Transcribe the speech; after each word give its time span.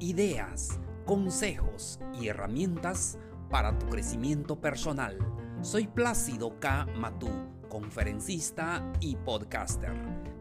ideas, 0.00 0.78
consejos 1.04 1.98
y 2.20 2.28
herramientas 2.28 3.18
para 3.50 3.78
tu 3.78 3.86
crecimiento 3.86 4.60
personal. 4.60 5.18
Soy 5.62 5.86
Plácido 5.86 6.58
K. 6.60 6.86
Matú, 6.96 7.30
conferencista 7.68 8.92
y 9.00 9.16
podcaster. 9.16 9.94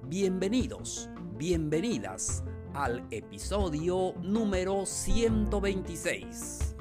Bienvenidos, 0.04 1.10
bienvenidas 1.38 2.44
al 2.74 3.06
episodio 3.12 4.14
número 4.22 4.86
126. 4.86 6.76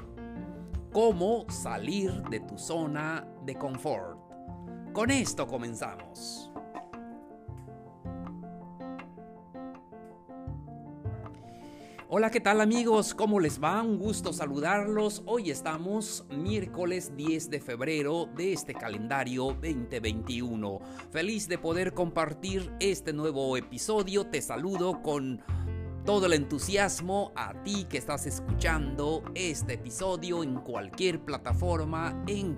Cómo 0.91 1.45
salir 1.49 2.11
de 2.23 2.41
tu 2.41 2.57
zona 2.57 3.27
de 3.45 3.55
confort. 3.55 4.19
Con 4.93 5.11
esto 5.11 5.47
comenzamos. 5.47 6.51
Hola, 12.17 12.31
¿qué 12.31 12.39
tal 12.39 12.61
amigos? 12.61 13.13
¿Cómo 13.13 13.41
les 13.41 13.61
va? 13.61 13.81
Un 13.81 13.99
gusto 13.99 14.31
saludarlos. 14.31 15.21
Hoy 15.25 15.51
estamos 15.51 16.25
miércoles 16.29 17.11
10 17.17 17.49
de 17.49 17.59
febrero 17.59 18.29
de 18.37 18.53
este 18.53 18.73
calendario 18.73 19.47
2021. 19.47 20.79
Feliz 21.11 21.49
de 21.49 21.57
poder 21.57 21.93
compartir 21.93 22.71
este 22.79 23.11
nuevo 23.11 23.57
episodio. 23.57 24.27
Te 24.27 24.41
saludo 24.41 25.01
con 25.01 25.43
todo 26.05 26.27
el 26.27 26.33
entusiasmo 26.33 27.31
a 27.35 27.63
ti 27.63 27.85
que 27.89 27.97
estás 27.97 28.27
escuchando 28.27 29.23
este 29.33 29.73
episodio 29.73 30.43
en 30.43 30.53
cualquier 30.53 31.19
plataforma, 31.19 32.23
en 32.27 32.55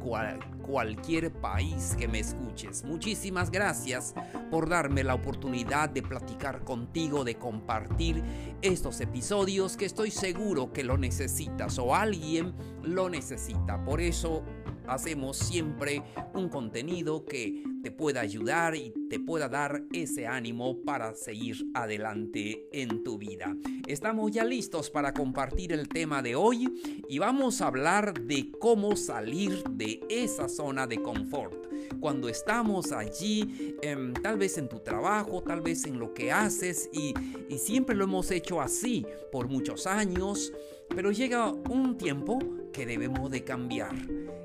cualquier 0.61 1.31
país 1.31 1.95
que 1.97 2.09
me 2.09 2.19
escuches. 2.19 2.83
Muchísimas 2.83 3.49
gracias 3.49 4.13
por 4.51 4.67
darme 4.67 5.05
la 5.05 5.15
oportunidad 5.15 5.89
de 5.89 6.03
platicar 6.03 6.65
contigo, 6.65 7.23
de 7.23 7.35
compartir 7.35 8.21
estos 8.61 8.99
episodios 8.99 9.77
que 9.77 9.85
estoy 9.85 10.11
seguro 10.11 10.73
que 10.73 10.83
lo 10.83 10.97
necesitas 10.97 11.79
o 11.79 11.95
alguien 11.95 12.53
lo 12.83 13.09
necesita. 13.09 13.81
Por 13.85 14.01
eso 14.01 14.43
hacemos 14.87 15.37
siempre 15.37 16.03
un 16.33 16.49
contenido 16.49 17.25
que 17.25 17.63
te 17.87 17.91
pueda 17.91 18.19
ayudar 18.19 18.75
y 18.75 18.91
te 19.09 19.17
pueda 19.17 19.47
dar 19.47 19.81
ese 19.93 20.27
ánimo 20.27 20.81
para 20.81 21.15
seguir 21.15 21.55
adelante 21.73 22.67
en 22.73 23.01
tu 23.01 23.17
vida. 23.17 23.55
Estamos 23.87 24.29
ya 24.29 24.43
listos 24.43 24.89
para 24.89 25.13
compartir 25.13 25.71
el 25.71 25.87
tema 25.87 26.21
de 26.21 26.35
hoy 26.35 26.67
y 27.07 27.17
vamos 27.17 27.61
a 27.61 27.67
hablar 27.67 28.19
de 28.25 28.51
cómo 28.59 28.97
salir 28.97 29.63
de 29.69 30.01
esa 30.09 30.49
zona 30.49 30.85
de 30.85 31.01
confort. 31.01 31.55
Cuando 32.01 32.27
estamos 32.27 32.91
allí, 32.91 33.77
em, 33.81 34.13
tal 34.15 34.37
vez 34.37 34.57
en 34.57 34.67
tu 34.67 34.79
trabajo, 34.79 35.41
tal 35.41 35.61
vez 35.61 35.85
en 35.85 35.97
lo 35.97 36.13
que 36.13 36.29
haces 36.29 36.89
y, 36.91 37.13
y 37.47 37.57
siempre 37.57 37.95
lo 37.95 38.03
hemos 38.03 38.31
hecho 38.31 38.59
así 38.59 39.05
por 39.31 39.47
muchos 39.47 39.87
años, 39.87 40.51
pero 40.93 41.11
llega 41.11 41.53
un 41.53 41.97
tiempo 41.97 42.37
que 42.73 42.85
debemos 42.85 43.31
de 43.31 43.45
cambiar, 43.45 43.95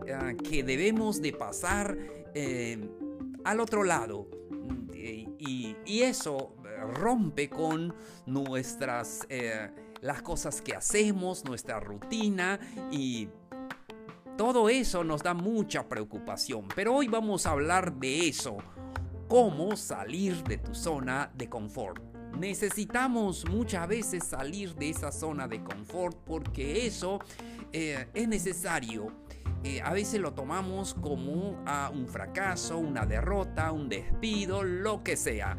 eh, 0.07 0.37
que 0.48 0.63
debemos 0.63 1.20
de 1.20 1.33
pasar 1.33 1.98
eh, 2.35 2.79
al 3.45 3.61
otro 3.61 3.84
lado. 3.84 4.28
Y, 4.95 5.77
eso 5.85 6.55
rompe 6.95 7.48
con 7.48 7.95
nuestras, 8.27 9.27
eh, 9.29 9.70
las 10.01 10.23
cosas 10.23 10.61
que 10.61 10.74
hacemos, 10.74 11.45
nuestra 11.45 11.80
rutina 11.80 12.58
y 12.91 13.29
todo 14.36 14.69
eso 14.69 15.05
nos 15.05 15.23
da 15.23 15.35
mucha 15.35 15.89
preocupación. 15.89 16.67
Pero 16.74 16.95
hoy 16.95 17.08
vamos 17.08 17.47
a 17.47 17.51
hablar 17.51 17.95
de 17.95 18.29
eso, 18.29 18.57
cómo 19.29 19.77
salir 19.77 20.42
de 20.45 20.58
tu 20.58 20.74
zona 20.74 21.30
de 21.35 21.48
confort. 21.48 22.02
Necesitamos 22.39 23.48
muchas 23.48 23.86
veces 23.86 24.24
salir 24.24 24.74
de 24.74 24.91
esa 24.91 25.13
zona 25.13 25.47
de 25.47 25.63
confort 25.63 26.17
porque 26.24 26.86
eso 26.86 27.20
eh, 27.73 28.08
es 28.14 28.29
necesario. 28.29 29.13
Eh, 29.64 29.80
a 29.80 29.92
veces 29.92 30.20
lo 30.20 30.33
tomamos 30.33 30.95
como 30.95 31.62
a 31.67 31.90
un 31.90 32.08
fracaso, 32.08 32.78
una 32.78 33.06
derrota, 33.06 33.70
un 33.70 33.89
despido, 33.89 34.64
lo 34.64 35.02
que 35.05 35.17
sea. 35.17 35.56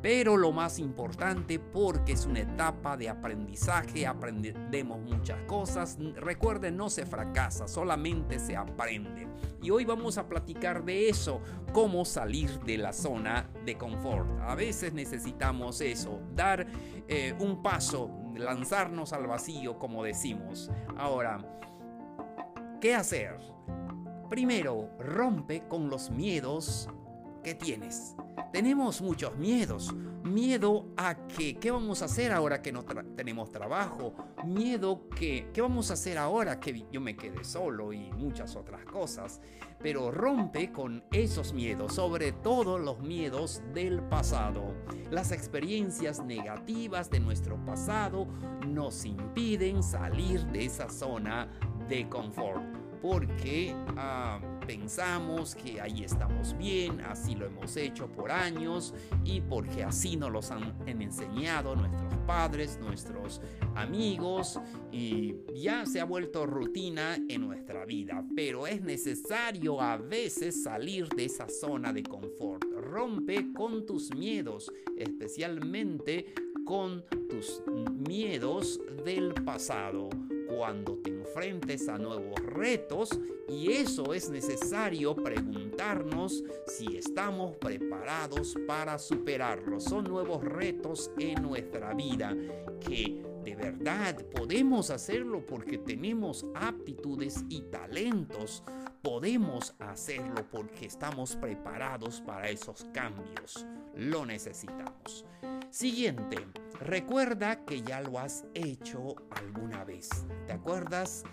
Pero 0.00 0.36
lo 0.36 0.52
más 0.52 0.78
importante, 0.78 1.58
porque 1.58 2.12
es 2.12 2.24
una 2.24 2.40
etapa 2.40 2.96
de 2.96 3.08
aprendizaje, 3.08 4.06
aprendemos 4.06 5.00
muchas 5.00 5.42
cosas. 5.42 5.98
Recuerden, 6.14 6.76
no 6.76 6.88
se 6.88 7.04
fracasa, 7.04 7.66
solamente 7.66 8.38
se 8.38 8.56
aprende. 8.56 9.26
Y 9.60 9.70
hoy 9.70 9.84
vamos 9.84 10.16
a 10.16 10.28
platicar 10.28 10.84
de 10.84 11.08
eso, 11.08 11.42
cómo 11.72 12.04
salir 12.04 12.60
de 12.60 12.78
la 12.78 12.92
zona 12.92 13.50
de 13.64 13.76
confort. 13.76 14.28
A 14.40 14.54
veces 14.54 14.92
necesitamos 14.92 15.80
eso, 15.80 16.20
dar 16.32 16.64
eh, 17.08 17.34
un 17.40 17.60
paso, 17.60 18.08
lanzarnos 18.36 19.12
al 19.12 19.26
vacío, 19.26 19.80
como 19.80 20.04
decimos. 20.04 20.70
Ahora, 20.96 21.40
¿qué 22.80 22.94
hacer? 22.94 23.38
Primero, 24.28 24.90
rompe 24.98 25.66
con 25.68 25.88
los 25.88 26.10
miedos 26.10 26.88
que 27.42 27.54
tienes. 27.54 28.14
Tenemos 28.52 29.00
muchos 29.00 29.36
miedos. 29.36 29.94
Miedo 30.22 30.86
a 30.96 31.14
que, 31.28 31.58
¿qué 31.58 31.70
vamos 31.70 32.02
a 32.02 32.06
hacer 32.06 32.32
ahora 32.32 32.60
que 32.60 32.72
no 32.72 32.84
tenemos 32.84 33.50
trabajo? 33.50 34.12
Miedo 34.44 35.08
que, 35.08 35.48
¿qué 35.54 35.60
vamos 35.60 35.90
a 35.90 35.94
hacer 35.94 36.18
ahora 36.18 36.60
que 36.60 36.86
yo 36.90 37.00
me 37.00 37.16
quede 37.16 37.44
solo 37.44 37.92
y 37.92 38.10
muchas 38.12 38.56
otras 38.56 38.84
cosas? 38.84 39.40
Pero 39.80 40.10
rompe 40.10 40.72
con 40.72 41.04
esos 41.12 41.52
miedos, 41.52 41.94
sobre 41.94 42.32
todo 42.32 42.78
los 42.78 43.00
miedos 43.00 43.62
del 43.72 44.02
pasado. 44.02 44.74
Las 45.10 45.32
experiencias 45.32 46.22
negativas 46.22 47.10
de 47.10 47.20
nuestro 47.20 47.64
pasado 47.64 48.26
nos 48.66 49.04
impiden 49.04 49.82
salir 49.82 50.44
de 50.46 50.66
esa 50.66 50.90
zona 50.90 51.48
de 51.88 52.08
confort. 52.08 52.62
Porque... 53.00 53.74
Ah, 53.96 54.40
pensamos 54.68 55.54
que 55.54 55.80
ahí 55.80 56.04
estamos 56.04 56.54
bien, 56.58 57.00
así 57.00 57.34
lo 57.34 57.46
hemos 57.46 57.74
hecho 57.78 58.06
por 58.06 58.30
años 58.30 58.92
y 59.24 59.40
porque 59.40 59.82
así 59.82 60.14
nos 60.14 60.30
los 60.30 60.50
han 60.50 60.74
enseñado 60.86 61.74
nuestros 61.74 62.14
padres, 62.26 62.78
nuestros 62.78 63.40
amigos 63.74 64.60
y 64.92 65.36
ya 65.54 65.86
se 65.86 66.02
ha 66.02 66.04
vuelto 66.04 66.44
rutina 66.44 67.16
en 67.30 67.46
nuestra 67.46 67.86
vida. 67.86 68.22
Pero 68.36 68.66
es 68.66 68.82
necesario 68.82 69.80
a 69.80 69.96
veces 69.96 70.62
salir 70.64 71.08
de 71.08 71.24
esa 71.24 71.48
zona 71.48 71.94
de 71.94 72.02
confort. 72.02 72.62
Rompe 72.74 73.50
con 73.54 73.86
tus 73.86 74.14
miedos, 74.14 74.70
especialmente 74.98 76.34
con 76.66 77.02
tus 77.30 77.62
miedos 78.06 78.78
del 79.02 79.32
pasado 79.32 80.10
cuando 80.48 80.96
te 80.98 81.10
enfrentes 81.10 81.88
a 81.88 81.98
nuevos 81.98 82.40
retos 82.40 83.10
y 83.48 83.72
eso 83.72 84.14
es 84.14 84.28
necesario 84.30 85.14
preguntarnos 85.14 86.42
si 86.66 86.96
estamos 86.96 87.56
preparados 87.56 88.54
para 88.66 88.98
superarlos. 88.98 89.84
Son 89.84 90.04
nuevos 90.04 90.42
retos 90.42 91.10
en 91.18 91.42
nuestra 91.42 91.94
vida 91.94 92.36
que 92.80 93.22
de 93.44 93.56
verdad 93.56 94.16
podemos 94.34 94.90
hacerlo 94.90 95.44
porque 95.46 95.78
tenemos 95.78 96.44
aptitudes 96.54 97.44
y 97.48 97.62
talentos. 97.62 98.62
Podemos 99.02 99.74
hacerlo 99.78 100.44
porque 100.50 100.86
estamos 100.86 101.36
preparados 101.36 102.20
para 102.20 102.50
esos 102.50 102.84
cambios. 102.92 103.64
Lo 103.94 104.26
necesitamos. 104.26 105.24
Siguiente, 105.70 106.38
recuerda 106.80 107.64
que 107.66 107.82
ya 107.82 108.00
lo 108.00 108.18
has 108.18 108.44
hecho 108.54 109.16
alguna 109.30 109.84
vez. 109.84 110.08
¿Te 110.46 110.54
acuerdas 110.54 111.24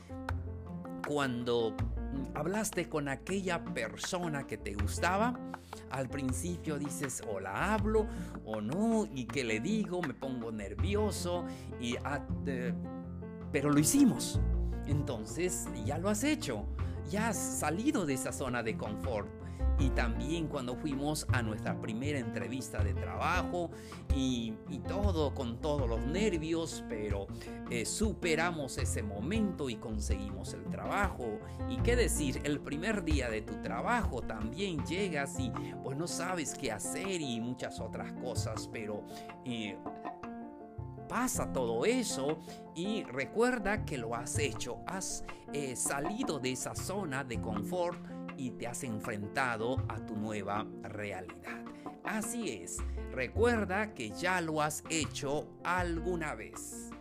cuando 1.08 1.74
hablaste 2.34 2.90
con 2.90 3.08
aquella 3.08 3.64
persona 3.64 4.46
que 4.46 4.58
te 4.58 4.74
gustaba? 4.74 5.40
Al 5.90 6.10
principio 6.10 6.78
dices 6.78 7.22
o 7.30 7.40
la 7.40 7.74
hablo 7.74 8.08
o 8.44 8.60
no 8.60 9.08
y 9.14 9.26
que 9.26 9.46
le 9.46 9.62
digo, 9.62 10.02
me 10.02 10.14
pongo 10.14 10.52
nervioso 10.52 11.46
y 11.80 11.96
ah, 12.04 12.22
pero 13.54 13.72
lo 13.72 13.80
hicimos. 13.80 14.42
Entonces 14.86 15.66
ya 15.86 15.98
lo 15.98 16.10
has 16.10 16.26
hecho, 16.26 16.66
ya 17.10 17.30
has 17.30 17.38
salido 17.38 18.06
de 18.06 18.16
esa 18.16 18.34
zona 18.34 18.64
de 18.64 18.76
confort 18.76 19.45
y 19.80 19.90
también 19.90 20.48
cuando 20.48 20.76
fuimos 20.76 21.28
a 21.32 21.42
nuestra 21.42 21.80
primera 21.80 22.20
entrevista 22.20 22.84
de 22.84 22.94
trabajo 22.94 23.70
y, 24.16 24.54
todo 24.88 25.34
con 25.34 25.62
todos 25.62 25.90
los 25.90 26.06
nervios, 26.06 26.84
pero 26.88 27.26
eh, 27.72 27.86
superamos 27.86 28.78
ese 28.78 29.02
momento 29.02 29.68
y 29.68 29.78
conseguimos 29.78 30.54
el 30.54 30.64
trabajo. 30.66 31.40
Y 31.70 31.78
qué 31.78 31.96
decir, 31.96 32.40
el 32.44 32.60
primer 32.60 33.04
día 33.04 33.30
de 33.30 33.42
tu 33.42 33.60
trabajo 33.64 34.22
también 34.22 34.86
llegas 34.86 35.40
y 35.40 35.52
pues 35.84 35.98
no 35.98 36.08
sabes 36.08 36.54
qué 36.54 36.72
hacer 36.72 37.20
y 37.20 37.40
muchas 37.42 37.80
otras 37.80 38.14
cosas, 38.14 38.70
pero... 38.72 39.04
Eh, 39.44 39.76
pasa 41.08 41.52
todo 41.54 41.86
eso 41.86 42.40
y 42.74 43.04
recuerda 43.04 43.86
que 43.86 43.98
lo 43.98 44.16
has 44.16 44.40
hecho, 44.40 44.80
has 44.88 45.24
eh, 45.54 45.76
salido 45.76 46.40
de 46.40 46.52
esa 46.52 46.76
zona 46.76 47.24
de 47.24 47.40
confort 47.40 48.00
y 48.38 48.52
te 48.52 48.68
has 48.68 48.84
enfrentado 48.84 49.78
a 49.88 50.06
tu 50.06 50.16
nueva 50.16 50.66
realidad. 50.84 51.64
Así 52.04 52.52
es, 52.52 52.78
recuerda 53.12 53.94
que 53.94 54.12
ya 54.12 54.42
lo 54.42 54.62
has 54.62 54.84
hecho 54.90 55.48
alguna 55.64 56.36
vez. 56.36 56.92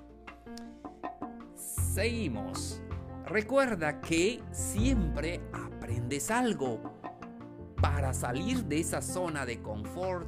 Seguimos. 1.55 2.83
Recuerda 3.27 4.01
que 4.01 4.43
siempre 4.51 5.41
aprendes 5.53 6.31
algo. 6.31 6.99
Para 7.81 8.15
salir 8.15 8.65
de 8.65 8.81
esa 8.81 9.03
zona 9.03 9.45
de 9.45 9.61
confort 9.61 10.27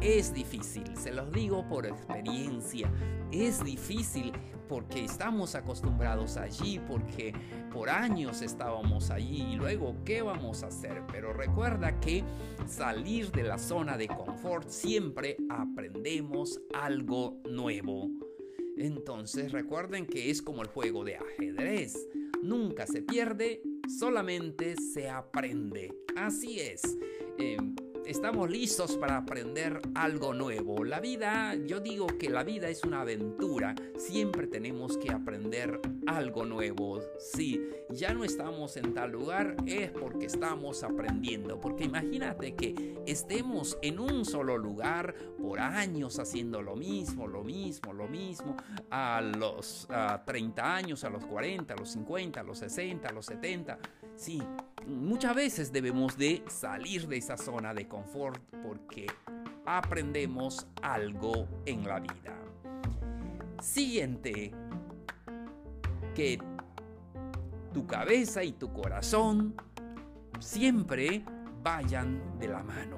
es 0.00 0.32
difícil, 0.32 0.96
se 0.96 1.12
los 1.12 1.30
digo 1.32 1.66
por 1.68 1.86
experiencia. 1.86 2.90
Es 3.30 3.62
difícil 3.62 4.32
porque 4.68 5.04
estamos 5.04 5.54
acostumbrados 5.54 6.36
allí, 6.36 6.80
porque 6.86 7.32
por 7.72 7.90
años 7.90 8.40
estábamos 8.40 9.10
allí 9.10 9.42
y 9.52 9.56
luego, 9.56 9.96
¿qué 10.04 10.22
vamos 10.22 10.62
a 10.62 10.68
hacer? 10.68 11.02
Pero 11.10 11.32
recuerda 11.32 11.98
que 12.00 12.24
salir 12.66 13.30
de 13.32 13.42
la 13.42 13.58
zona 13.58 13.96
de 13.96 14.08
confort 14.08 14.68
siempre 14.68 15.36
aprendemos 15.48 16.60
algo 16.72 17.40
nuevo. 17.50 18.08
Entonces 18.76 19.52
recuerden 19.52 20.06
que 20.06 20.30
es 20.30 20.40
como 20.40 20.62
el 20.62 20.68
juego 20.68 21.04
de 21.04 21.16
ajedrez. 21.16 22.08
Nunca 22.42 22.86
se 22.86 23.02
pierde, 23.02 23.60
solamente 23.98 24.76
se 24.76 25.10
aprende. 25.10 25.92
Así 26.16 26.60
es. 26.60 26.96
Em, 27.38 27.74
estamos 28.06 28.50
listos 28.50 28.96
para 28.96 29.16
aprender 29.16 29.80
algo 29.94 30.34
nuevo. 30.34 30.84
La 30.84 31.00
vida, 31.00 31.54
yo 31.54 31.80
digo 31.80 32.06
que 32.06 32.30
la 32.30 32.44
vida 32.44 32.68
es 32.68 32.84
una 32.84 33.02
aventura. 33.02 33.74
Siempre 33.96 34.46
tenemos 34.46 34.98
que 34.98 35.12
aprender 35.12 35.80
algo 36.16 36.44
nuevo. 36.44 37.00
Si 37.18 37.60
ya 37.90 38.12
no 38.14 38.24
estamos 38.24 38.76
en 38.76 38.94
tal 38.94 39.12
lugar 39.12 39.56
es 39.66 39.90
porque 39.90 40.26
estamos 40.26 40.82
aprendiendo. 40.82 41.60
Porque 41.60 41.84
imagínate 41.84 42.54
que 42.54 42.98
estemos 43.06 43.78
en 43.82 43.98
un 43.98 44.24
solo 44.24 44.58
lugar 44.58 45.14
por 45.40 45.60
años 45.60 46.18
haciendo 46.18 46.62
lo 46.62 46.76
mismo, 46.76 47.26
lo 47.26 47.42
mismo, 47.42 47.92
lo 47.92 48.08
mismo. 48.08 48.56
A 48.90 49.20
los 49.20 49.88
30 50.26 50.74
años, 50.74 51.04
a 51.04 51.10
los 51.10 51.24
40, 51.26 51.74
a 51.74 51.76
los 51.76 51.90
50, 51.90 52.40
a 52.40 52.42
los 52.42 52.58
60, 52.58 53.08
a 53.08 53.12
los 53.12 53.26
70. 53.26 53.78
Sí, 54.16 54.42
muchas 54.86 55.34
veces 55.34 55.72
debemos 55.72 56.18
de 56.18 56.42
salir 56.48 57.06
de 57.08 57.16
esa 57.16 57.36
zona 57.36 57.72
de 57.72 57.88
confort 57.88 58.42
porque 58.62 59.06
aprendemos 59.64 60.66
algo 60.82 61.46
en 61.64 61.86
la 61.86 62.00
vida. 62.00 62.36
Siguiente, 63.60 64.52
que 66.14 66.38
tu 67.72 67.86
cabeza 67.86 68.42
y 68.42 68.52
tu 68.52 68.72
corazón 68.72 69.54
siempre 70.38 71.24
vayan 71.62 72.38
de 72.38 72.48
la 72.48 72.62
mano. 72.62 72.96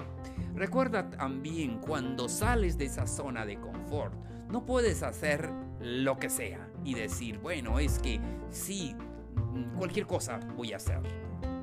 Recuerda 0.55 1.09
también 1.09 1.79
cuando 1.79 2.29
sales 2.29 2.77
de 2.77 2.85
esa 2.85 3.07
zona 3.07 3.45
de 3.45 3.59
confort, 3.59 4.13
no 4.49 4.65
puedes 4.65 5.03
hacer 5.03 5.49
lo 5.79 6.17
que 6.17 6.29
sea 6.29 6.69
y 6.83 6.93
decir, 6.93 7.39
bueno, 7.39 7.79
es 7.79 7.99
que 7.99 8.19
sí, 8.49 8.95
cualquier 9.77 10.05
cosa 10.05 10.39
voy 10.55 10.73
a 10.73 10.77
hacer. 10.77 11.01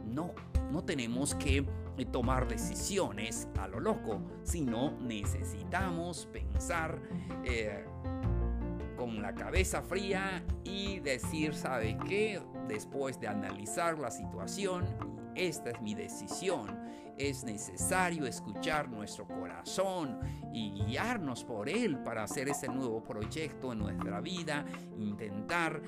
No, 0.07 0.35
no 0.73 0.83
tenemos 0.85 1.35
que 1.37 1.65
eh, 1.97 2.05
tomar 2.07 2.49
decisiones 2.49 3.49
a 3.59 3.69
lo 3.69 3.79
loco, 3.81 4.21
sino 4.43 4.93
necesitamos 5.01 6.27
pensar 6.33 7.01
eh, 7.45 7.85
con 9.01 9.23
la 9.23 9.35
cabeza 9.35 9.81
fría 9.81 10.45
y 10.63 11.01
decir, 11.01 11.55
¿sabe 11.55 11.97
qué? 12.07 12.39
Después 12.69 13.19
de 13.19 13.29
analizar 13.29 13.99
la 13.99 14.11
situación, 14.11 14.85
esta 15.35 15.71
es 15.71 15.81
mi 15.81 15.95
decisión. 15.95 16.79
Es 17.17 17.43
necesario 17.43 18.27
escuchar 18.27 18.91
nuestro 18.91 19.27
corazón 19.27 20.21
y 20.53 20.85
guiarnos 20.85 21.45
por 21.45 21.71
él 21.71 21.99
para 22.01 22.25
hacer 22.25 22.51
ese 22.51 22.69
nuevo 22.69 23.03
proyecto 23.03 23.73
en 23.73 23.79
nuestra 23.79 24.21
vida, 24.21 24.67
intentar 24.99 25.81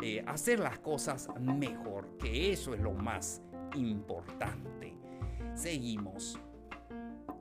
eh, 0.00 0.22
hacer 0.24 0.60
las 0.60 0.78
cosas 0.78 1.28
mejor, 1.40 2.16
que 2.16 2.52
eso 2.52 2.74
es 2.74 2.80
lo 2.80 2.92
más 2.92 3.42
importante. 3.74 4.96
Seguimos. 5.56 6.38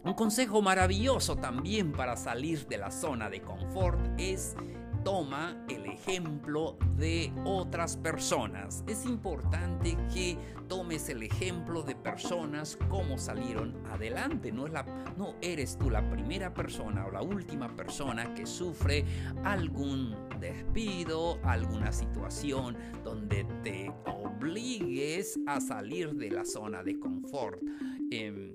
Un 0.03 0.13
consejo 0.13 0.61
maravilloso 0.61 1.35
también 1.35 1.91
para 1.91 2.15
salir 2.15 2.65
de 2.67 2.77
la 2.77 2.91
zona 2.91 3.29
de 3.29 3.41
confort 3.41 3.99
es 4.17 4.55
toma 5.07 5.55
el 5.69 5.85
ejemplo 5.85 6.77
de 6.97 7.31
otras 7.45 7.95
personas. 7.95 8.83
Es 8.87 9.05
importante 9.05 9.97
que 10.13 10.37
tomes 10.67 11.07
el 11.07 11.23
ejemplo 11.23 11.81
de 11.81 11.95
personas 11.95 12.77
como 12.89 13.17
salieron 13.17 13.73
adelante. 13.87 14.51
No 14.51 14.65
eres 15.41 15.77
tú 15.77 15.89
la 15.89 16.09
primera 16.09 16.53
persona 16.53 17.05
o 17.05 17.11
la 17.11 17.21
última 17.21 17.73
persona 17.73 18.33
que 18.33 18.45
sufre 18.45 19.05
algún 19.45 20.13
despido, 20.41 21.39
alguna 21.43 21.93
situación 21.93 22.75
donde 23.05 23.45
te 23.63 23.89
obligues 24.05 25.39
a 25.47 25.61
salir 25.61 26.15
de 26.15 26.31
la 26.31 26.43
zona 26.43 26.83
de 26.83 26.99
confort. 26.99 27.61
Em, 28.11 28.53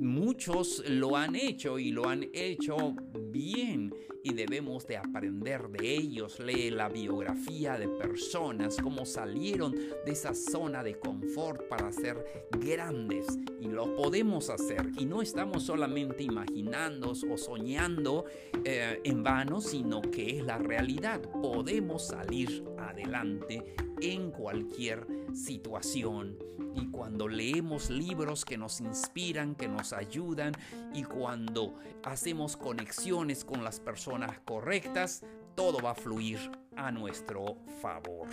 muchos 0.00 0.82
lo 0.88 1.16
han 1.16 1.36
hecho 1.36 1.78
y 1.78 1.92
lo 1.92 2.08
han 2.08 2.28
hecho 2.32 2.94
bien 3.30 3.92
y 4.22 4.34
debemos 4.34 4.86
de 4.86 4.96
aprender 4.96 5.68
de 5.68 5.94
ellos. 5.94 6.38
Lee 6.40 6.70
la 6.70 6.88
biografía 6.88 7.78
de 7.78 7.88
personas, 7.88 8.76
cómo 8.82 9.06
salieron 9.06 9.72
de 9.72 10.12
esa 10.12 10.34
zona 10.34 10.82
de 10.82 10.98
confort 10.98 11.68
para 11.68 11.92
ser 11.92 12.48
grandes 12.50 13.26
y 13.60 13.68
lo 13.68 13.94
podemos 13.94 14.50
hacer. 14.50 14.90
Y 14.98 15.06
no 15.06 15.22
estamos 15.22 15.64
solamente 15.64 16.22
imaginando 16.22 17.12
o 17.12 17.36
soñando 17.36 18.24
eh, 18.64 19.00
en 19.04 19.22
vano, 19.22 19.60
sino 19.60 20.00
que 20.02 20.38
es 20.38 20.44
la 20.44 20.58
realidad. 20.58 21.20
Podemos 21.40 22.06
salir 22.06 22.62
adelante 22.80 23.74
en 24.00 24.30
cualquier 24.30 25.06
situación. 25.34 26.36
Y 26.74 26.86
cuando 26.90 27.28
leemos 27.28 27.90
libros 27.90 28.44
que 28.44 28.56
nos 28.56 28.80
inspiran, 28.80 29.54
que 29.54 29.68
nos 29.68 29.92
ayudan, 29.92 30.52
y 30.94 31.02
cuando 31.02 31.74
hacemos 32.04 32.56
conexiones 32.56 33.44
con 33.44 33.64
las 33.64 33.80
personas 33.80 34.38
correctas, 34.44 35.24
todo 35.54 35.78
va 35.82 35.90
a 35.90 35.94
fluir 35.94 36.38
a 36.76 36.90
nuestro 36.90 37.56
favor. 37.82 38.28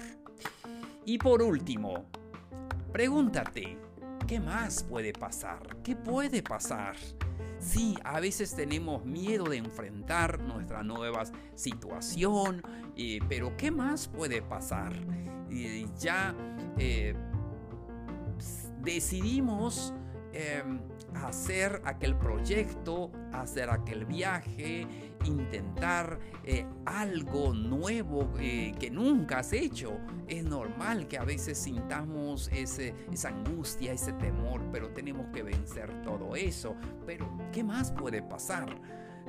Y 1.06 1.18
por 1.18 1.42
último, 1.42 2.06
pregúntate, 2.92 3.78
¿qué 4.28 4.40
más 4.40 4.84
puede 4.84 5.14
pasar? 5.14 5.78
¿Qué 5.84 5.96
puede 5.96 6.44
pasar? 6.44 6.96
Sí, 7.60 7.96
a 8.04 8.20
veces 8.20 8.56
tenemos 8.56 9.04
miedo 9.06 9.46
de 9.46 9.58
enfrentar 9.58 10.40
nuestra 10.40 10.84
nueva 10.84 11.24
situación, 11.56 12.62
eh, 12.96 13.20
pero 13.28 13.56
¿qué 13.58 13.72
más 13.72 14.08
puede 14.08 14.42
pasar? 14.42 14.94
ya 16.00 16.36
eh, 16.78 17.16
decidimos 18.84 19.94
em, 20.38 20.80
hacer 21.16 21.82
aquel 21.84 22.16
proyecto, 22.16 23.12
hacer 23.34 23.70
aquel 23.70 24.06
viaje, 24.06 24.88
intentar 25.26 26.20
eh, 26.44 26.66
algo 26.86 27.54
nuevo 27.54 28.32
eh, 28.40 28.74
que 28.80 28.92
nunca 28.92 29.40
has 29.40 29.52
hecho. 29.54 29.98
Es 30.28 30.44
normal 30.44 31.08
que 31.08 31.18
a 31.18 31.24
veces 31.24 31.58
sintamos 31.58 32.50
ese, 32.54 32.94
esa 33.12 33.30
angustia, 33.30 33.94
ese 33.94 34.14
temor, 34.14 34.62
pero 34.72 34.90
tenemos 34.90 35.28
que 35.34 35.42
vencer 35.42 36.02
todo 36.04 36.36
eso. 36.36 36.76
Pero, 37.06 37.28
¿qué 37.52 37.64
más 37.64 37.92
puede 37.92 38.22
pasar? 38.22 38.80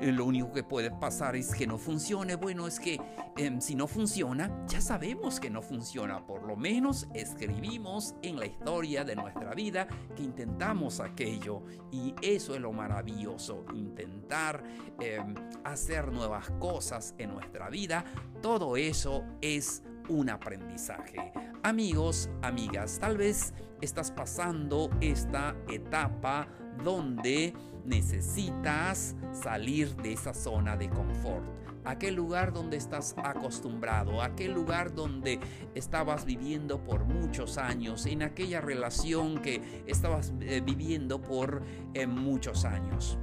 Eh, 0.01 0.13
lo 0.13 0.25
único 0.25 0.53
que 0.53 0.63
puede 0.63 0.91
pasar 0.91 1.37
es 1.37 1.55
que 1.55 1.67
no 1.67 1.79
funcione. 1.79 2.37
Bueno, 2.37 2.67
es 2.67 2.79
que 2.79 3.01
em, 3.37 3.61
si 3.61 3.75
no 3.75 3.87
funciona, 3.87 4.65
ya 4.67 4.81
sabemos 4.81 5.41
que 5.41 5.51
no 5.51 5.63
funciona. 5.63 6.25
Por 6.27 6.45
lo 6.45 6.57
menos 6.57 7.09
escribimos 7.15 8.15
en 8.23 8.39
la 8.39 8.47
historia 8.47 9.05
de 9.05 9.17
nuestra 9.17 9.55
vida 9.55 9.89
que 10.15 10.23
intentamos 10.23 11.01
aquello. 11.01 11.63
Y 11.91 12.15
eso 12.23 12.55
es 12.55 12.61
lo 12.61 12.73
maravilloso, 12.73 13.65
intentar 13.75 14.63
em, 15.01 15.35
hacer 15.65 16.13
nuevas 16.13 16.51
cosas 16.59 17.15
en 17.19 17.31
nuestra 17.31 17.69
vida. 17.69 18.05
Todo 18.41 18.77
eso 18.77 19.25
es 19.41 19.83
un 20.09 20.31
aprendizaje. 20.31 21.33
Amigos, 21.63 22.31
amigas, 22.43 22.99
tal 22.99 23.19
vez 23.19 23.53
estás 23.81 24.11
pasando 24.11 24.91
esta 25.01 25.57
etapa 25.69 26.49
donde 26.83 27.55
necesitas 27.85 29.15
salir 29.33 29.95
de 29.97 30.13
esa 30.13 30.35
zona 30.35 30.77
de 30.77 30.89
confort 30.89 31.45
aquel 31.89 32.15
lugar 32.15 32.53
donde 32.53 32.77
estás 32.77 33.15
acostumbrado, 33.17 34.23
aquel 34.23 34.53
lugar 34.53 34.95
donde 34.95 35.41
estabas 35.75 36.27
viviendo 36.27 36.85
por 36.85 37.05
muchos 37.05 37.57
años, 37.57 38.05
en 38.05 38.23
aquella 38.23 38.61
relación 38.61 39.41
que 39.41 39.83
estabas 39.87 40.33
eh, 40.41 40.61
viviendo 40.65 41.21
por 41.23 41.63
eh, 41.95 42.07
muchos 42.07 42.67
años. 42.67 43.19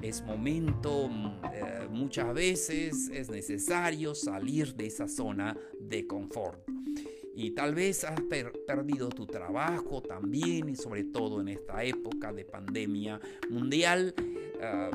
Es 0.00 0.22
momento, 0.22 1.10
eh, 1.52 1.88
muchas 1.90 2.32
veces 2.34 3.08
es 3.12 3.30
necesario 3.30 4.14
salir 4.14 4.74
de 4.74 4.86
esa 4.86 5.08
zona 5.08 5.56
de 5.80 6.06
confort. 6.06 6.73
Y 7.34 7.50
tal 7.50 7.74
vez 7.74 8.04
has 8.04 8.20
perdido 8.66 9.08
tu 9.08 9.26
trabajo 9.26 10.00
también, 10.00 10.68
y 10.68 10.76
sobre 10.76 11.04
todo 11.04 11.40
en 11.40 11.48
esta 11.48 11.82
época 11.82 12.32
de 12.32 12.44
pandemia 12.44 13.20
mundial. 13.50 14.14
Ah, 14.62 14.90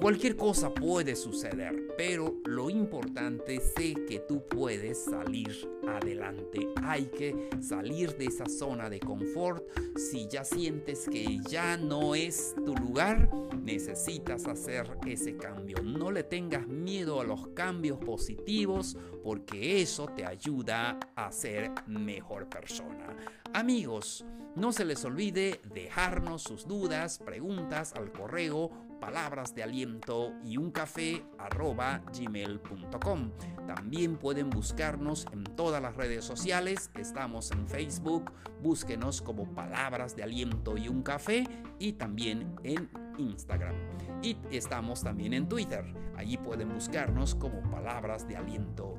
Cualquier 0.00 0.36
cosa 0.36 0.72
puede 0.72 1.16
suceder, 1.16 1.88
pero 1.96 2.36
lo 2.44 2.70
importante 2.70 3.56
es 3.56 3.72
que 3.74 4.22
tú 4.28 4.44
puedes 4.46 5.04
salir 5.06 5.68
adelante. 5.88 6.68
Hay 6.84 7.06
que 7.06 7.50
salir 7.60 8.16
de 8.16 8.26
esa 8.26 8.46
zona 8.46 8.88
de 8.88 9.00
confort. 9.00 9.66
Si 9.96 10.28
ya 10.28 10.44
sientes 10.44 11.08
que 11.10 11.40
ya 11.48 11.76
no 11.76 12.14
es 12.14 12.54
tu 12.64 12.76
lugar, 12.76 13.28
necesitas 13.60 14.46
hacer 14.46 14.86
ese 15.04 15.36
cambio. 15.36 15.82
No 15.82 16.12
le 16.12 16.22
tengas 16.22 16.68
miedo 16.68 17.20
a 17.20 17.24
los 17.24 17.48
cambios 17.48 17.98
positivos 17.98 18.96
porque 19.24 19.82
eso 19.82 20.06
te 20.06 20.24
ayuda 20.24 21.00
a 21.16 21.32
ser 21.32 21.72
mejor 21.88 22.48
persona. 22.48 23.16
Amigos, 23.52 24.24
no 24.54 24.72
se 24.72 24.84
les 24.84 25.04
olvide 25.04 25.60
dejarnos 25.74 26.42
sus 26.42 26.66
dudas, 26.66 27.18
preguntas 27.18 27.94
al 27.94 28.12
correo 28.12 28.70
palabras 29.00 29.54
de 29.54 29.62
aliento 29.62 30.32
y 30.44 30.56
un 30.56 30.70
café 30.70 31.24
arroba 31.38 32.02
gmail.com. 32.16 33.30
También 33.66 34.16
pueden 34.16 34.50
buscarnos 34.50 35.26
en 35.32 35.44
todas 35.44 35.82
las 35.82 35.96
redes 35.96 36.24
sociales. 36.24 36.90
Estamos 36.94 37.50
en 37.50 37.68
Facebook, 37.68 38.32
búsquenos 38.62 39.22
como 39.22 39.52
palabras 39.54 40.16
de 40.16 40.22
aliento 40.22 40.76
y 40.76 40.88
un 40.88 41.02
café 41.02 41.44
y 41.78 41.92
también 41.94 42.56
en 42.64 42.90
Instagram. 43.18 43.74
Y 44.22 44.36
estamos 44.50 45.02
también 45.02 45.34
en 45.34 45.48
Twitter. 45.48 45.84
Allí 46.16 46.36
pueden 46.36 46.74
buscarnos 46.74 47.34
como 47.34 47.62
palabras 47.70 48.26
de 48.26 48.36
aliento 48.36 48.98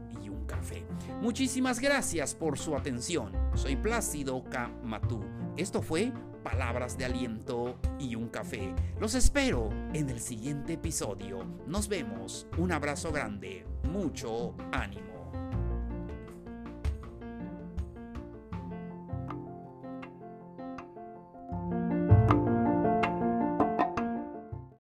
café. 0.50 0.84
Muchísimas 1.22 1.80
gracias 1.80 2.36
por 2.36 2.58
su 2.58 2.76
atención. 2.76 3.32
Soy 3.54 3.76
Plácido 3.76 4.44
K. 4.50 4.70
Matú. 4.84 5.24
Esto 5.56 5.82
fue 5.82 6.12
palabras 6.44 6.98
de 6.98 7.06
aliento 7.06 7.80
y 8.00 8.16
un 8.16 8.30
café. 8.30 8.74
Los 9.00 9.14
espero 9.14 9.70
en 9.94 10.10
el 10.10 10.20
siguiente 10.20 10.74
episodio. 10.74 11.46
Nos 11.68 11.88
vemos. 11.88 12.48
Un 12.58 12.72
abrazo 12.72 13.12
grande. 13.12 13.66
Mucho 13.84 14.56
ánimo. 14.72 15.19